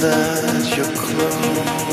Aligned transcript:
that 0.00 0.76
you're 0.76 0.84
close. 0.94 1.85